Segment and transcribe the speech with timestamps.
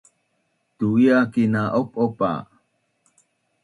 [0.77, 2.31] Tu’iakin na op’op qa